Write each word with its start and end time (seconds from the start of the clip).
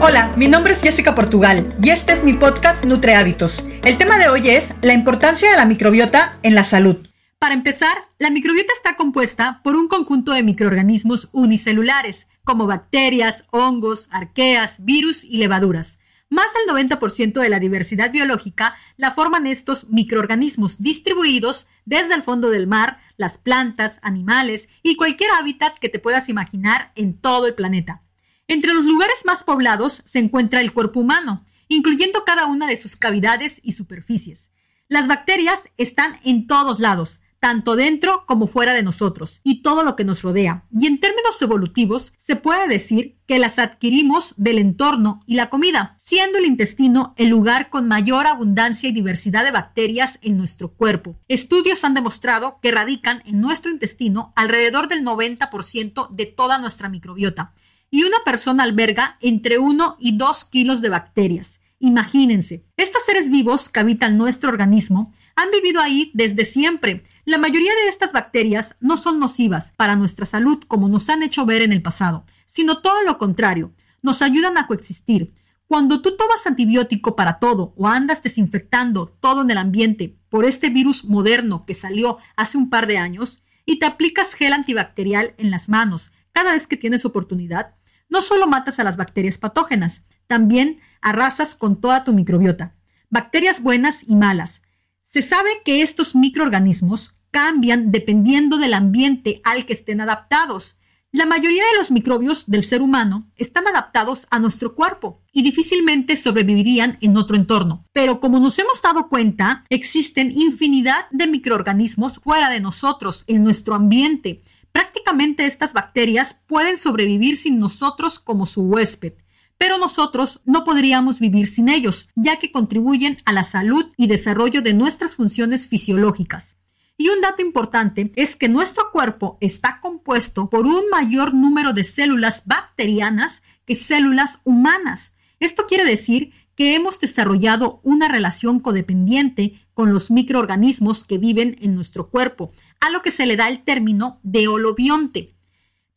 Hola, 0.00 0.32
mi 0.36 0.48
nombre 0.48 0.72
es 0.72 0.80
Jessica 0.80 1.14
Portugal 1.14 1.76
y 1.82 1.90
este 1.90 2.12
es 2.12 2.24
mi 2.24 2.32
podcast 2.32 2.84
Nutre 2.84 3.14
Hábitos. 3.14 3.68
El 3.84 3.98
tema 3.98 4.18
de 4.18 4.28
hoy 4.28 4.48
es 4.48 4.72
la 4.80 4.94
importancia 4.94 5.50
de 5.50 5.56
la 5.56 5.66
microbiota 5.66 6.38
en 6.42 6.54
la 6.54 6.64
salud. 6.64 7.08
Para 7.38 7.54
empezar, 7.54 7.94
la 8.18 8.30
microbiota 8.30 8.72
está 8.74 8.96
compuesta 8.96 9.60
por 9.62 9.76
un 9.76 9.86
conjunto 9.86 10.32
de 10.32 10.42
microorganismos 10.42 11.28
unicelulares, 11.32 12.26
como 12.42 12.66
bacterias, 12.66 13.44
hongos, 13.50 14.08
arqueas, 14.10 14.84
virus 14.84 15.24
y 15.24 15.36
levaduras. 15.36 15.97
Más 16.30 16.46
del 16.52 16.74
90% 16.74 17.40
de 17.40 17.48
la 17.48 17.58
diversidad 17.58 18.10
biológica 18.10 18.76
la 18.98 19.12
forman 19.12 19.46
estos 19.46 19.88
microorganismos 19.88 20.78
distribuidos 20.82 21.68
desde 21.86 22.14
el 22.14 22.22
fondo 22.22 22.50
del 22.50 22.66
mar, 22.66 23.00
las 23.16 23.38
plantas, 23.38 23.98
animales 24.02 24.68
y 24.82 24.96
cualquier 24.96 25.30
hábitat 25.30 25.78
que 25.78 25.88
te 25.88 25.98
puedas 25.98 26.28
imaginar 26.28 26.92
en 26.96 27.18
todo 27.18 27.46
el 27.46 27.54
planeta. 27.54 28.02
Entre 28.46 28.74
los 28.74 28.84
lugares 28.84 29.24
más 29.24 29.42
poblados 29.42 30.02
se 30.04 30.18
encuentra 30.18 30.60
el 30.60 30.74
cuerpo 30.74 31.00
humano, 31.00 31.46
incluyendo 31.68 32.24
cada 32.24 32.44
una 32.44 32.66
de 32.66 32.76
sus 32.76 32.96
cavidades 32.96 33.60
y 33.62 33.72
superficies. 33.72 34.50
Las 34.86 35.06
bacterias 35.06 35.60
están 35.78 36.18
en 36.24 36.46
todos 36.46 36.78
lados, 36.78 37.20
tanto 37.40 37.76
dentro 37.76 38.24
como 38.26 38.46
fuera 38.46 38.74
de 38.74 38.82
nosotros 38.82 39.40
y 39.44 39.62
todo 39.62 39.84
lo 39.84 39.96
que 39.96 40.04
nos 40.04 40.22
rodea. 40.22 40.64
Y 40.78 40.86
en 40.86 41.00
términos 41.00 41.40
evolutivos, 41.40 42.12
se 42.18 42.36
puede 42.36 42.68
decir 42.68 43.18
que 43.26 43.38
las 43.38 43.58
adquirimos 43.58 44.34
del 44.36 44.58
entorno 44.58 45.20
y 45.26 45.34
la 45.34 45.50
comida, 45.50 45.94
siendo 45.98 46.38
el 46.38 46.46
intestino 46.46 47.14
el 47.16 47.28
lugar 47.28 47.70
con 47.70 47.86
mayor 47.88 48.26
abundancia 48.26 48.88
y 48.88 48.92
diversidad 48.92 49.44
de 49.44 49.50
bacterias 49.50 50.18
en 50.22 50.36
nuestro 50.36 50.72
cuerpo. 50.72 51.16
Estudios 51.28 51.84
han 51.84 51.94
demostrado 51.94 52.58
que 52.60 52.70
radican 52.70 53.22
en 53.26 53.40
nuestro 53.40 53.70
intestino 53.70 54.32
alrededor 54.34 54.88
del 54.88 55.04
90% 55.04 56.10
de 56.10 56.26
toda 56.26 56.58
nuestra 56.58 56.88
microbiota 56.88 57.52
y 57.90 58.02
una 58.02 58.18
persona 58.24 58.64
alberga 58.64 59.16
entre 59.20 59.58
1 59.58 59.96
y 60.00 60.16
2 60.16 60.44
kilos 60.46 60.80
de 60.80 60.88
bacterias. 60.88 61.60
Imagínense, 61.80 62.64
estos 62.76 63.04
seres 63.04 63.30
vivos 63.30 63.68
que 63.68 63.78
habitan 63.78 64.18
nuestro 64.18 64.50
organismo 64.50 65.12
han 65.38 65.52
vivido 65.52 65.80
ahí 65.80 66.10
desde 66.14 66.44
siempre. 66.44 67.04
La 67.24 67.38
mayoría 67.38 67.72
de 67.72 67.88
estas 67.88 68.12
bacterias 68.12 68.74
no 68.80 68.96
son 68.96 69.20
nocivas 69.20 69.72
para 69.76 69.94
nuestra 69.94 70.26
salud 70.26 70.64
como 70.66 70.88
nos 70.88 71.08
han 71.10 71.22
hecho 71.22 71.46
ver 71.46 71.62
en 71.62 71.72
el 71.72 71.80
pasado, 71.80 72.24
sino 72.44 72.82
todo 72.82 73.04
lo 73.04 73.18
contrario, 73.18 73.72
nos 74.02 74.20
ayudan 74.20 74.58
a 74.58 74.66
coexistir. 74.66 75.32
Cuando 75.68 76.02
tú 76.02 76.16
tomas 76.16 76.44
antibiótico 76.48 77.14
para 77.14 77.38
todo 77.38 77.72
o 77.76 77.86
andas 77.86 78.20
desinfectando 78.20 79.06
todo 79.06 79.42
en 79.42 79.50
el 79.52 79.58
ambiente 79.58 80.18
por 80.28 80.44
este 80.44 80.70
virus 80.70 81.04
moderno 81.04 81.64
que 81.66 81.74
salió 81.74 82.18
hace 82.36 82.58
un 82.58 82.68
par 82.68 82.88
de 82.88 82.98
años 82.98 83.44
y 83.64 83.78
te 83.78 83.86
aplicas 83.86 84.34
gel 84.34 84.52
antibacterial 84.52 85.34
en 85.38 85.52
las 85.52 85.68
manos 85.68 86.10
cada 86.32 86.52
vez 86.52 86.66
que 86.66 86.76
tienes 86.76 87.04
oportunidad, 87.04 87.76
no 88.08 88.22
solo 88.22 88.48
matas 88.48 88.80
a 88.80 88.84
las 88.84 88.96
bacterias 88.96 89.38
patógenas, 89.38 90.02
también 90.26 90.80
arrasas 91.00 91.54
con 91.54 91.80
toda 91.80 92.02
tu 92.02 92.12
microbiota, 92.12 92.74
bacterias 93.08 93.62
buenas 93.62 94.02
y 94.08 94.16
malas. 94.16 94.62
Se 95.10 95.22
sabe 95.22 95.48
que 95.64 95.80
estos 95.80 96.14
microorganismos 96.14 97.18
cambian 97.30 97.90
dependiendo 97.90 98.58
del 98.58 98.74
ambiente 98.74 99.40
al 99.42 99.64
que 99.64 99.72
estén 99.72 100.02
adaptados. 100.02 100.76
La 101.12 101.24
mayoría 101.24 101.64
de 101.64 101.78
los 101.78 101.90
microbios 101.90 102.44
del 102.46 102.62
ser 102.62 102.82
humano 102.82 103.30
están 103.36 103.66
adaptados 103.66 104.26
a 104.30 104.38
nuestro 104.38 104.74
cuerpo 104.74 105.22
y 105.32 105.42
difícilmente 105.42 106.14
sobrevivirían 106.14 106.98
en 107.00 107.16
otro 107.16 107.36
entorno. 107.36 107.84
Pero 107.94 108.20
como 108.20 108.38
nos 108.38 108.58
hemos 108.58 108.82
dado 108.82 109.08
cuenta, 109.08 109.64
existen 109.70 110.30
infinidad 110.30 111.06
de 111.10 111.26
microorganismos 111.26 112.18
fuera 112.18 112.50
de 112.50 112.60
nosotros, 112.60 113.24
en 113.26 113.42
nuestro 113.42 113.74
ambiente, 113.74 114.42
Prácticamente 114.72 115.46
estas 115.46 115.72
bacterias 115.72 116.40
pueden 116.46 116.78
sobrevivir 116.78 117.36
sin 117.36 117.58
nosotros 117.58 118.18
como 118.18 118.46
su 118.46 118.62
huésped, 118.62 119.14
pero 119.58 119.76
nosotros 119.76 120.40
no 120.44 120.64
podríamos 120.64 121.18
vivir 121.18 121.48
sin 121.48 121.68
ellos, 121.68 122.08
ya 122.14 122.38
que 122.38 122.52
contribuyen 122.52 123.18
a 123.24 123.32
la 123.32 123.44
salud 123.44 123.92
y 123.96 124.06
desarrollo 124.06 124.62
de 124.62 124.72
nuestras 124.72 125.16
funciones 125.16 125.68
fisiológicas. 125.68 126.56
Y 126.96 127.10
un 127.10 127.20
dato 127.20 127.42
importante 127.42 128.12
es 128.16 128.34
que 128.34 128.48
nuestro 128.48 128.90
cuerpo 128.90 129.38
está 129.40 129.80
compuesto 129.80 130.48
por 130.48 130.66
un 130.66 130.88
mayor 130.90 131.34
número 131.34 131.72
de 131.72 131.84
células 131.84 132.42
bacterianas 132.46 133.42
que 133.64 133.74
células 133.74 134.40
humanas. 134.44 135.12
Esto 135.38 135.66
quiere 135.66 135.84
decir 135.84 136.32
que 136.56 136.74
hemos 136.74 136.98
desarrollado 136.98 137.80
una 137.84 138.08
relación 138.08 138.58
codependiente 138.58 139.60
con 139.74 139.92
los 139.92 140.10
microorganismos 140.10 141.04
que 141.04 141.18
viven 141.18 141.54
en 141.60 141.76
nuestro 141.76 142.10
cuerpo, 142.10 142.50
a 142.80 142.90
lo 142.90 143.00
que 143.00 143.12
se 143.12 143.26
le 143.26 143.36
da 143.36 143.48
el 143.48 143.62
término 143.62 144.18
de 144.24 144.48
holobionte. 144.48 145.36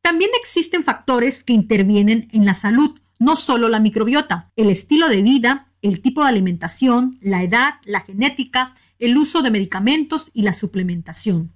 También 0.03 0.29
existen 0.39 0.83
factores 0.83 1.43
que 1.43 1.53
intervienen 1.53 2.27
en 2.31 2.45
la 2.45 2.53
salud, 2.53 3.00
no 3.21 3.35
solo 3.35 3.69
la 3.69 3.79
microbiota, 3.79 4.51
el 4.55 4.69
estilo 4.69 5.07
de 5.07 5.21
vida, 5.21 5.67
el 5.81 6.01
tipo 6.01 6.23
de 6.23 6.29
alimentación, 6.29 7.19
la 7.21 7.43
edad, 7.43 7.75
la 7.85 8.01
genética, 8.01 8.73
el 8.97 9.15
uso 9.15 9.41
de 9.41 9.51
medicamentos 9.51 10.31
y 10.33 10.41
la 10.41 10.53
suplementación. 10.53 11.53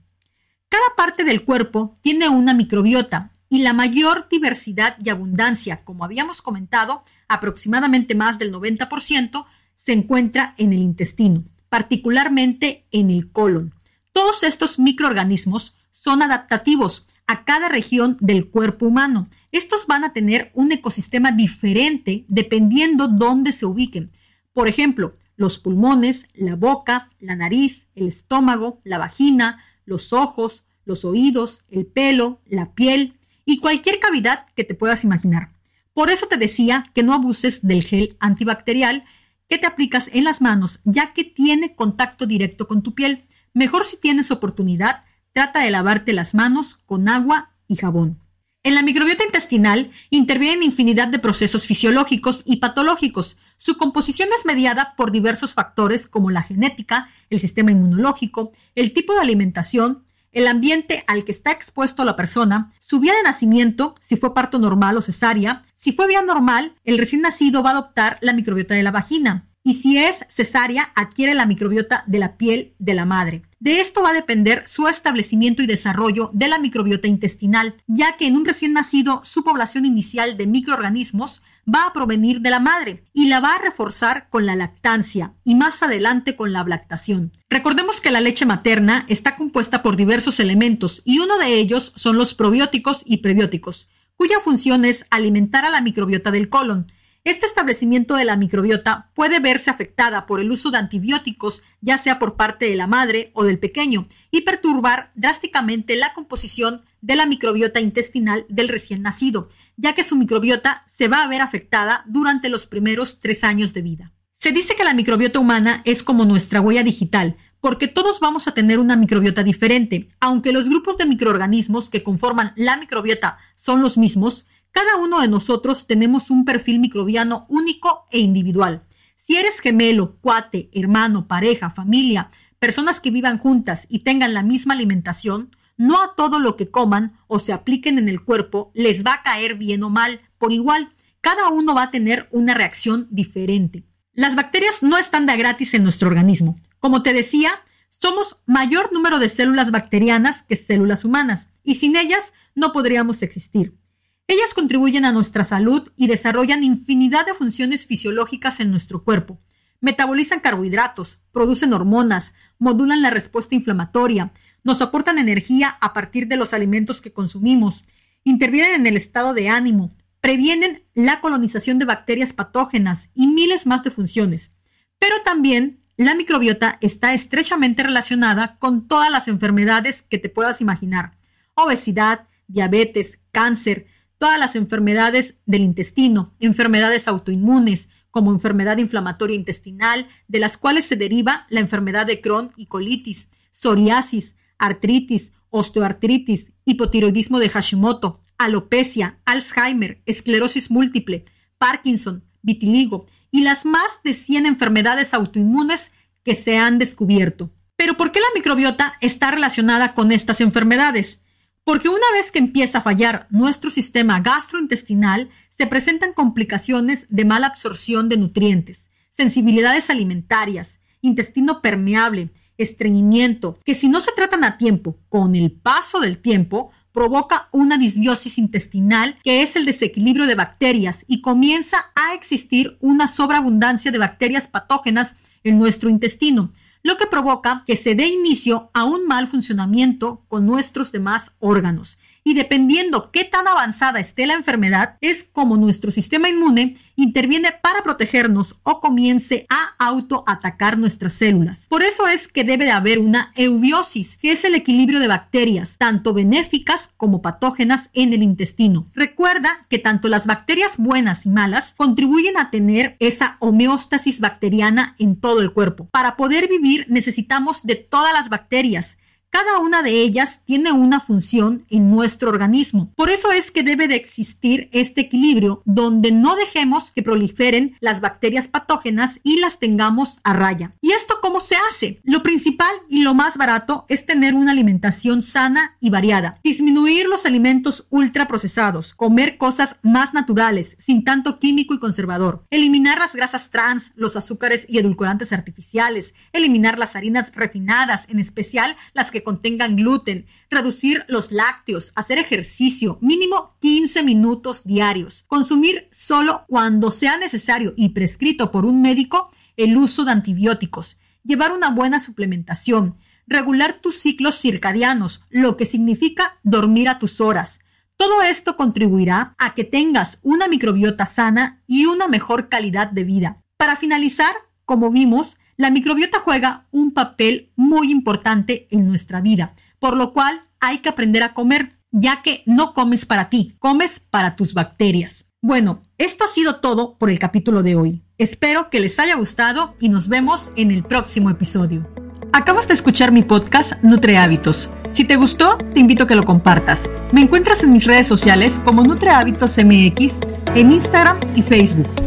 Cada 0.70 0.96
parte 0.96 1.24
del 1.24 1.44
cuerpo 1.44 1.98
tiene 2.02 2.30
una 2.30 2.54
microbiota 2.54 3.32
y 3.50 3.64
la 3.64 3.74
mayor 3.74 4.30
diversidad 4.30 4.96
y 5.04 5.10
abundancia, 5.10 5.84
como 5.84 6.06
habíamos 6.06 6.42
comentado, 6.42 7.04
aproximadamente 7.28 8.14
más 8.14 8.38
del 8.40 8.54
90%, 8.54 9.46
se 9.76 9.94
encuentra 9.94 10.54
en 10.58 10.72
el 10.72 10.84
intestino 10.84 11.44
particularmente 11.76 12.86
en 12.92 13.10
el 13.10 13.34
colon. 13.34 13.74
Todos 14.14 14.44
estos 14.44 14.80
microorganismos 14.80 15.76
son 15.96 16.22
adaptativos 16.22 17.08
a 17.26 17.46
cada 17.46 17.70
región 17.70 18.18
del 18.20 18.50
cuerpo 18.50 18.86
humano. 18.86 19.30
Estos 19.54 19.88
van 19.88 20.04
a 20.04 20.12
tener 20.12 20.52
un 20.54 20.74
ecosistema 20.74 21.32
diferente 21.32 22.26
dependiendo 22.28 23.08
dónde 23.08 23.54
se 23.54 23.66
ubiquen. 23.66 24.12
Por 24.52 24.68
ejemplo, 24.68 25.16
los 25.38 25.58
pulmones, 25.58 26.28
la 26.34 26.58
boca, 26.58 27.08
la 27.20 27.38
nariz, 27.38 27.88
el 27.96 28.10
estómago, 28.10 28.82
la 28.84 28.98
vagina, 28.98 29.64
los 29.86 30.12
ojos, 30.12 30.66
los 30.84 31.06
oídos, 31.06 31.64
el 31.70 31.86
pelo, 31.86 32.42
la 32.46 32.74
piel 32.74 33.14
y 33.46 33.60
cualquier 33.60 34.00
cavidad 34.00 34.46
que 34.54 34.66
te 34.66 34.76
puedas 34.76 35.06
imaginar. 35.06 35.54
Por 35.94 36.10
eso 36.10 36.28
te 36.28 36.36
decía 36.38 36.92
que 36.94 37.04
no 37.04 37.14
abuses 37.14 37.66
del 37.66 37.84
gel 37.84 38.18
antibacterial 38.20 39.06
que 39.48 39.58
te 39.58 39.66
aplicas 39.66 40.10
en 40.14 40.26
las 40.26 40.42
manos, 40.42 40.82
ya 40.84 41.14
que 41.14 41.24
tiene 41.24 41.74
contacto 41.74 42.26
directo 42.26 42.68
con 42.68 42.84
tu 42.84 42.94
piel. 42.94 43.24
Mejor 43.54 43.86
si 43.86 43.98
tienes 43.98 44.30
oportunidad, 44.30 45.06
trata 45.36 45.60
de 45.60 45.70
lavarte 45.70 46.14
las 46.14 46.34
manos 46.34 46.76
con 46.86 47.10
agua 47.10 47.52
y 47.68 47.76
jabón. 47.76 48.22
En 48.64 48.74
la 48.74 48.82
microbiota 48.82 49.26
intestinal 49.26 49.92
intervienen 50.10 50.64
infinidad 50.64 51.10
de 51.10 51.20
procesos 51.20 51.68
fisiológicos 51.68 52.42
y 52.46 52.56
patológicos. 52.56 53.38
Su 53.58 53.76
composición 53.76 54.30
es 54.34 54.46
mediada 54.46 54.94
por 54.96 55.12
diversos 55.12 55.54
factores 55.54 56.08
como 56.08 56.32
la 56.32 56.42
genética, 56.42 57.10
el 57.30 57.42
sistema 57.42 57.72
inmunológico, 57.72 58.54
el 58.76 58.94
tipo 58.94 59.14
de 59.14 59.20
alimentación, 59.20 60.06
el 60.32 60.48
ambiente 60.48 61.04
al 61.06 61.26
que 61.26 61.34
está 61.34 61.52
expuesto 61.52 62.06
la 62.06 62.16
persona, 62.16 62.72
su 62.80 63.02
vía 63.02 63.14
de 63.14 63.24
nacimiento, 63.24 63.96
si 64.00 64.16
fue 64.16 64.34
parto 64.34 64.58
normal 64.58 64.96
o 64.96 65.02
cesárea, 65.02 65.64
si 65.76 65.92
fue 65.92 66.08
vía 66.08 66.22
normal, 66.22 66.78
el 66.86 66.98
recién 66.98 67.22
nacido 67.22 67.62
va 67.62 67.72
a 67.72 67.74
adoptar 67.74 68.18
la 68.22 68.32
microbiota 68.32 68.74
de 68.74 68.84
la 68.84 68.92
vagina, 68.92 69.50
y 69.68 69.74
si 69.74 69.98
es 69.98 70.26
cesárea, 70.30 70.92
adquiere 70.96 71.34
la 71.34 71.48
microbiota 71.48 72.04
de 72.06 72.20
la 72.20 72.38
piel 72.38 72.76
de 72.78 72.94
la 72.94 73.06
madre. 73.06 73.42
De 73.66 73.80
esto 73.80 74.04
va 74.04 74.12
a 74.12 74.14
depender 74.14 74.64
su 74.68 74.88
establecimiento 74.88 75.64
y 75.64 75.66
desarrollo 75.66 76.30
de 76.34 76.48
la 76.48 76.60
microbiota 76.60 77.08
intestinal, 77.08 77.74
ya 77.88 78.16
que 78.16 78.28
en 78.28 78.36
un 78.36 78.46
recién 78.46 78.74
nacido 78.74 79.22
su 79.26 79.44
población 79.44 79.88
inicial 79.88 80.38
de 80.38 80.46
microorganismos 80.46 81.42
va 81.68 81.88
a 81.88 81.92
provenir 81.92 82.42
de 82.42 82.52
la 82.52 82.60
madre 82.60 83.06
y 83.12 83.28
la 83.28 83.40
va 83.40 83.56
a 83.56 83.62
reforzar 83.64 84.30
con 84.30 84.46
la 84.46 84.56
lactancia 84.56 85.34
y 85.44 85.56
más 85.56 85.82
adelante 85.82 86.36
con 86.36 86.54
la 86.54 86.64
lactación. 86.64 87.32
Recordemos 87.50 88.02
que 88.02 88.12
la 88.12 88.22
leche 88.22 88.46
materna 88.46 89.04
está 89.10 89.36
compuesta 89.36 89.82
por 89.82 89.96
diversos 89.96 90.40
elementos 90.40 91.02
y 91.04 91.18
uno 91.18 91.40
de 91.40 91.56
ellos 91.56 91.92
son 91.96 92.20
los 92.20 92.36
probióticos 92.36 93.02
y 93.04 93.18
prebióticos, 93.18 93.88
cuya 94.16 94.42
función 94.42 94.86
es 94.86 95.08
alimentar 95.10 95.66
a 95.66 95.72
la 95.72 95.82
microbiota 95.82 96.30
del 96.30 96.50
colon 96.50 96.92
este 97.26 97.48
establecimiento 97.48 98.16
de 98.16 98.24
la 98.24 98.38
microbiota 98.38 99.10
puede 99.16 99.40
verse 99.40 99.72
afectada 99.72 100.28
por 100.28 100.40
el 100.40 100.52
uso 100.52 100.70
de 100.70 100.78
antibióticos, 100.78 101.64
ya 101.82 101.98
sea 101.98 102.20
por 102.20 102.36
parte 102.36 102.70
de 102.70 102.76
la 102.76 102.86
madre 102.86 103.32
o 103.34 103.44
del 103.44 103.58
pequeño, 103.58 104.08
y 104.30 104.42
perturbar 104.42 105.12
drásticamente 105.16 105.96
la 105.96 106.14
composición 106.14 106.84
de 107.02 107.16
la 107.16 107.26
microbiota 107.26 107.82
intestinal 107.82 108.46
del 108.48 108.70
recién 108.70 109.02
nacido, 109.02 109.50
ya 109.76 109.94
que 109.94 110.04
su 110.04 110.16
microbiota 110.16 110.86
se 110.88 111.08
va 111.08 111.24
a 111.24 111.28
ver 111.28 111.42
afectada 111.42 112.04
durante 112.06 112.48
los 112.48 112.68
primeros 112.68 113.20
tres 113.20 113.44
años 113.44 113.74
de 113.74 113.82
vida. 113.82 114.14
Se 114.34 114.52
dice 114.52 114.76
que 114.76 114.84
la 114.84 114.94
microbiota 114.94 115.40
humana 115.40 115.82
es 115.84 116.04
como 116.04 116.26
nuestra 116.26 116.62
huella 116.62 116.84
digital, 116.84 117.38
porque 117.60 117.88
todos 117.88 118.20
vamos 118.20 118.48
a 118.48 118.54
tener 118.54 118.78
una 118.78 118.96
microbiota 118.96 119.42
diferente, 119.42 120.10
aunque 120.20 120.52
los 120.52 120.70
grupos 120.70 121.00
de 121.00 121.08
microorganismos 121.08 121.90
que 121.90 122.04
conforman 122.04 122.54
la 122.56 122.78
microbiota 122.78 123.40
son 123.56 123.82
los 123.82 123.98
mismos, 123.98 124.46
cada 124.76 124.98
uno 124.98 125.22
de 125.22 125.30
nosotros 125.30 125.88
tenemos 125.88 126.30
un 126.30 126.44
perfil 126.44 126.80
microbiano 126.80 127.46
único 127.48 128.04
e 128.12 128.20
individual. 128.20 128.86
Si 129.16 129.38
eres 129.38 129.62
gemelo, 129.62 130.18
cuate, 130.20 130.70
hermano, 130.74 131.30
pareja, 131.30 131.70
familia, 131.70 132.30
personas 132.60 133.00
que 133.00 133.10
vivan 133.10 133.38
juntas 133.38 133.86
y 133.88 134.00
tengan 134.00 134.34
la 134.34 134.44
misma 134.44 134.74
alimentación, 134.74 135.50
No 135.78 136.02
a 136.02 136.16
todo 136.16 136.40
lo 136.40 136.56
que 136.56 136.72
coman 136.72 137.14
o 137.28 137.40
se 137.40 137.52
apliquen 137.52 137.98
en 137.98 138.08
el 138.08 138.24
cuerpo 138.24 138.72
les 138.74 139.06
va 139.06 139.14
a 139.14 139.24
caer 139.24 139.56
bien 139.56 139.84
o 139.84 139.90
mal 139.90 140.22
por 140.38 140.54
igual. 140.54 140.94
Cada 141.20 141.50
uno 141.50 141.74
va 141.74 141.84
a 141.84 141.92
tener 141.92 142.30
una 142.32 142.54
reacción 142.54 143.08
diferente. 143.12 143.84
Las 144.14 144.36
bacterias 144.36 144.84
no 144.84 144.98
están 144.98 145.26
de 145.26 145.36
gratis 145.36 145.74
en 145.74 145.84
nuestro 145.84 146.08
organismo. 146.08 146.56
Como 146.80 147.02
te 147.02 147.12
decía, 147.12 147.52
somos 147.90 148.42
mayor 148.46 148.94
número 148.94 149.20
de 149.20 149.28
células 149.28 149.72
bacterianas 149.72 150.44
que 150.44 150.56
células 150.56 151.04
humanas 151.04 151.50
y 151.64 151.76
sin 151.76 151.98
ellas 151.98 152.32
no 152.56 152.72
podríamos 152.72 153.22
existir. 153.22 153.78
Ellas 154.28 154.54
contribuyen 154.56 155.06
a 155.06 155.12
nuestra 155.12 155.44
salud 155.44 155.92
y 155.96 156.08
desarrollan 156.08 156.64
infinidad 156.64 157.26
de 157.26 157.36
funciones 157.36 157.86
fisiológicas 157.86 158.60
en 158.60 158.72
nuestro 158.72 159.04
cuerpo. 159.04 159.40
Metabolizan 159.82 160.40
carbohidratos, 160.40 161.22
producen 161.32 161.74
hormonas, 161.74 162.34
modulan 162.58 163.04
la 163.04 163.12
respuesta 163.12 163.54
inflamatoria, 163.54 164.32
nos 164.64 164.82
aportan 164.82 165.20
energía 165.20 165.78
a 165.80 165.94
partir 165.94 166.28
de 166.28 166.38
los 166.38 166.54
alimentos 166.54 167.02
que 167.02 167.14
consumimos, 167.14 167.86
intervienen 168.24 168.82
en 168.82 168.88
el 168.88 168.98
estado 168.98 169.36
de 169.36 169.50
ánimo, 169.50 169.96
previenen 170.22 170.84
la 170.96 171.22
colonización 171.22 171.78
de 171.78 171.86
bacterias 171.86 172.34
patógenas 172.34 173.10
y 173.14 173.28
miles 173.28 173.68
más 173.68 173.84
de 173.84 173.92
funciones. 173.92 174.54
Pero 174.98 175.22
también 175.24 175.84
la 175.98 176.16
microbiota 176.16 176.80
está 176.82 177.14
estrechamente 177.14 177.84
relacionada 177.84 178.58
con 178.58 178.88
todas 178.88 179.12
las 179.12 179.28
enfermedades 179.28 180.02
que 180.02 180.18
te 180.18 180.30
puedas 180.30 180.62
imaginar. 180.62 181.16
Obesidad, 181.54 182.28
diabetes, 182.48 183.20
cáncer, 183.32 183.86
todas 184.18 184.40
las 184.40 184.56
enfermedades 184.56 185.36
del 185.46 185.62
intestino, 185.62 186.34
enfermedades 186.40 187.08
autoinmunes, 187.08 187.90
como 188.12 188.32
enfermedad 188.32 188.78
inflamatoria 188.78 189.36
intestinal, 189.36 190.08
de 190.28 190.40
las 190.40 190.58
cuales 190.58 190.86
se 190.86 190.96
deriva 190.96 191.46
la 191.50 191.60
enfermedad 191.60 192.06
de 192.06 192.22
Crohn 192.22 192.52
y 192.56 192.68
colitis, 192.68 193.30
psoriasis, 193.52 194.36
artritis, 194.58 195.34
osteoartritis, 195.50 196.54
hipotiroidismo 196.64 197.40
de 197.40 197.50
Hashimoto, 197.50 198.22
alopecia, 198.38 199.20
Alzheimer, 199.26 200.02
esclerosis 200.06 200.72
múltiple, 200.72 201.26
Parkinson, 201.58 202.24
vitiligo 202.42 203.06
y 203.32 203.42
las 203.42 203.66
más 203.66 204.00
de 204.04 204.14
100 204.14 204.46
enfermedades 204.46 205.14
autoinmunes 205.14 205.92
que 206.24 206.36
se 206.36 206.58
han 206.58 206.80
descubierto. 206.80 207.52
Pero 207.76 207.98
¿por 207.98 208.12
qué 208.12 208.20
la 208.20 208.34
microbiota 208.34 208.94
está 209.02 209.32
relacionada 209.32 209.94
con 209.94 210.12
estas 210.12 210.40
enfermedades? 210.40 211.22
Porque 211.66 211.90
una 211.90 212.12
vez 212.14 212.32
que 212.32 212.38
empieza 212.38 212.78
a 212.78 212.82
fallar 212.82 213.28
nuestro 213.32 213.72
sistema 213.72 214.20
gastrointestinal, 214.20 215.32
se 215.50 215.66
presentan 215.66 216.14
complicaciones 216.14 217.08
de 217.10 217.26
mala 217.26 217.48
absorción 217.48 218.08
de 218.08 218.18
nutrientes, 218.18 218.92
sensibilidades 219.12 219.90
alimentarias, 219.90 220.80
intestino 221.02 221.64
permeable, 221.64 222.30
estreñimiento, 222.60 223.58
que 223.66 223.74
si 223.74 223.90
no 223.90 224.00
se 224.00 224.12
tratan 224.12 224.44
a 224.44 224.60
tiempo, 224.60 225.00
con 225.10 225.36
el 225.36 225.52
paso 225.52 226.00
del 226.00 226.20
tiempo, 226.20 226.70
provoca 226.92 227.50
una 227.52 227.80
disbiosis 227.80 228.38
intestinal, 228.38 229.16
que 229.24 229.42
es 229.42 229.56
el 229.56 229.66
desequilibrio 229.66 230.28
de 230.28 230.36
bacterias, 230.36 231.04
y 231.08 231.22
comienza 231.22 231.88
a 231.96 232.14
existir 232.14 232.78
una 232.80 233.08
sobreabundancia 233.08 233.92
de 233.92 233.98
bacterias 233.98 234.48
patógenas 234.48 235.16
en 235.44 235.58
nuestro 235.58 235.90
intestino, 235.90 236.54
lo 236.86 236.98
que 236.98 237.08
provoca 237.08 237.64
que 237.66 237.78
se 237.78 237.96
dé 237.96 238.06
inicio 238.06 238.70
a 238.76 238.84
un 238.84 239.08
mal 239.08 239.28
funcionamiento 239.28 240.24
con 240.28 240.46
nuestros 240.46 240.92
demás 240.92 241.32
órganos 241.40 241.98
y 242.28 242.34
dependiendo 242.34 243.12
qué 243.12 243.24
tan 243.24 243.48
avanzada 243.48 244.00
esté 244.00 244.26
la 244.26 244.34
enfermedad, 244.34 244.98
es 245.00 245.24
como 245.24 245.58
nuestro 245.58 245.92
sistema 245.92 246.28
inmune 246.28 246.76
interviene 246.96 247.52
para 247.62 247.84
protegernos 247.84 248.56
o 248.64 248.80
comience 248.80 249.46
a 249.48 249.76
autoatacar 249.78 250.80
nuestras 250.80 251.14
células. 251.14 251.68
Por 251.68 251.84
eso 251.84 252.08
es 252.08 252.28
que 252.28 252.44
debe 252.44 252.66
de 252.66 252.72
haber 252.72 252.98
una 252.98 253.32
eubiosis, 253.36 254.18
que 254.18 254.32
es 254.32 254.44
el 254.44 254.56
equilibrio 254.56 255.00
de 255.00 255.08
bacterias, 255.08 255.78
tanto 255.78 256.14
benéficas 256.14 256.90
como 256.98 257.22
patógenas 257.22 257.92
en 257.94 258.12
el 258.12 258.24
intestino. 258.24 258.88
Recuerda 258.96 259.68
que 259.70 259.78
tanto 259.78 260.08
las 260.08 260.26
bacterias 260.26 260.78
buenas 260.80 261.28
y 261.28 261.30
malas 261.30 261.76
contribuyen 261.78 262.38
a 262.38 262.50
tener 262.50 262.98
esa 263.00 263.38
homeostasis 263.40 264.20
bacteriana 264.20 264.96
en 264.98 265.20
todo 265.20 265.42
el 265.42 265.54
cuerpo. 265.54 265.90
Para 265.92 266.18
poder 266.18 266.48
vivir 266.48 266.88
necesitamos 266.90 267.68
de 267.68 267.76
todas 267.76 268.14
las 268.14 268.30
bacterias 268.30 268.98
cada 269.36 269.60
una 269.60 269.84
de 269.84 270.02
ellas 270.02 270.44
tiene 270.46 270.72
una 270.72 271.02
función 271.02 271.66
en 271.70 271.92
nuestro 271.92 272.30
organismo. 272.30 272.94
Por 272.96 273.10
eso 273.10 273.34
es 273.34 273.52
que 273.52 273.64
debe 273.64 273.90
de 273.90 273.98
existir 273.98 274.70
este 274.72 275.02
equilibrio 275.02 275.62
donde 275.66 276.14
no 276.14 276.38
dejemos 276.38 276.92
que 276.92 277.04
proliferen 277.04 277.76
las 277.82 278.00
bacterias 278.00 278.48
patógenas 278.48 279.20
y 279.24 279.42
las 279.42 279.60
tengamos 279.60 280.22
a 280.24 280.32
raya. 280.32 280.74
¿Y 280.80 280.94
esto 280.94 281.16
cómo 281.22 281.42
se 281.42 281.58
hace? 281.70 282.00
Lo 282.06 282.24
principal 282.24 282.74
y 282.88 283.02
lo 283.02 283.14
más 283.14 283.36
barato 283.36 283.84
es 283.90 284.06
tener 284.06 284.36
una 284.36 284.54
alimentación 284.54 285.22
sana 285.22 285.76
y 285.82 285.90
variada, 285.90 286.40
disminuir 286.42 287.08
los 287.10 287.26
alimentos 287.26 287.88
ultraprocesados, 287.90 288.94
comer 288.94 289.38
cosas 289.38 289.76
más 289.82 290.14
naturales, 290.14 290.78
sin 290.80 291.04
tanto 291.04 291.40
químico 291.40 291.74
y 291.74 291.80
conservador, 291.80 292.46
eliminar 292.52 293.00
las 293.00 293.12
grasas 293.12 293.50
trans, 293.50 293.92
los 293.98 294.16
azúcares 294.16 294.66
y 294.70 294.78
edulcorantes 294.80 295.34
artificiales, 295.34 296.16
eliminar 296.32 296.80
las 296.80 296.96
harinas 296.96 297.34
refinadas, 297.36 298.06
en 298.08 298.20
especial 298.20 298.78
las 298.94 299.12
que 299.12 299.25
contengan 299.26 299.76
gluten, 299.76 300.28
reducir 300.50 301.04
los 301.10 301.34
lácteos, 301.34 301.92
hacer 301.96 302.18
ejercicio 302.18 302.98
mínimo 303.02 303.58
15 303.60 304.04
minutos 304.04 304.64
diarios, 304.64 305.26
consumir 305.28 305.90
solo 305.92 306.46
cuando 306.48 306.92
sea 306.92 307.18
necesario 307.18 307.74
y 307.76 307.90
prescrito 307.90 308.50
por 308.52 308.66
un 308.66 308.82
médico 308.82 309.30
el 309.58 309.76
uso 309.76 310.06
de 310.06 310.14
antibióticos, 310.14 310.98
llevar 311.26 311.52
una 311.52 311.72
buena 311.72 312.00
suplementación, 312.00 312.98
regular 313.28 313.82
tus 313.82 313.98
ciclos 313.98 314.40
circadianos, 314.40 315.26
lo 315.30 315.58
que 315.58 315.66
significa 315.66 316.40
dormir 316.44 316.88
a 316.88 317.00
tus 317.00 317.20
horas. 317.20 317.60
Todo 317.98 318.22
esto 318.22 318.56
contribuirá 318.58 319.36
a 319.38 319.54
que 319.54 319.64
tengas 319.64 320.20
una 320.22 320.48
microbiota 320.48 321.06
sana 321.06 321.64
y 321.68 321.86
una 321.86 322.08
mejor 322.08 322.50
calidad 322.50 322.88
de 322.88 323.04
vida. 323.04 323.42
Para 323.58 323.76
finalizar, 323.76 324.34
como 324.66 324.92
vimos, 324.92 325.38
la 325.58 325.70
microbiota 325.70 326.20
juega 326.20 326.66
un 326.72 326.94
papel 326.94 327.52
muy 327.56 327.92
importante 327.92 328.68
en 328.72 328.88
nuestra 328.88 329.22
vida, 329.22 329.56
por 329.80 329.96
lo 329.96 330.14
cual 330.14 330.42
hay 330.60 330.80
que 330.80 330.90
aprender 330.90 331.24
a 331.24 331.34
comer, 331.34 331.78
ya 331.92 332.22
que 332.22 332.44
no 332.46 332.74
comes 332.74 333.06
para 333.06 333.30
ti, 333.30 333.56
comes 333.60 334.00
para 334.00 334.36
tus 334.36 334.54
bacterias. 334.54 335.30
Bueno, 335.42 335.82
esto 335.98 336.26
ha 336.26 336.28
sido 336.28 336.60
todo 336.60 336.98
por 336.98 337.10
el 337.10 337.20
capítulo 337.20 337.64
de 337.64 337.76
hoy. 337.76 338.04
Espero 338.18 338.70
que 338.70 338.80
les 338.80 339.00
haya 339.00 339.16
gustado 339.16 339.76
y 339.80 339.90
nos 339.90 340.10
vemos 340.10 340.52
en 340.56 340.72
el 340.72 340.84
próximo 340.84 341.30
episodio. 341.30 341.88
Acabas 342.34 342.68
de 342.68 342.74
escuchar 342.74 343.14
mi 343.14 343.24
podcast 343.24 343.82
Nutre 343.82 344.18
Hábitos. 344.18 344.70
Si 344.90 345.06
te 345.06 345.16
gustó, 345.16 345.58
te 345.74 345.80
invito 345.80 346.04
a 346.04 346.08
que 346.08 346.16
lo 346.16 346.26
compartas. 346.26 346.90
Me 347.14 347.22
encuentras 347.22 347.64
en 347.64 347.72
mis 347.72 347.86
redes 347.86 348.08
sociales 348.08 348.60
como 348.66 348.84
Nutre 348.84 349.12
Hábitos 349.12 349.58
MX 349.58 350.20
en 350.56 350.72
Instagram 350.72 351.20
y 351.36 351.44
Facebook. 351.44 352.05